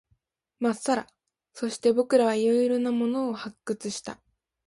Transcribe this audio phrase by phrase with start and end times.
[0.59, 1.05] まっさら。
[1.53, 4.19] そして、僕らは色々なものを発掘した。